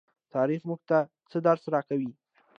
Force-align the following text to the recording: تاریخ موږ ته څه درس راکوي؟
تاریخ 0.35 0.61
موږ 0.69 0.79
ته 0.89 0.97
څه 1.31 1.37
درس 1.47 1.63
راکوي؟ 1.73 2.11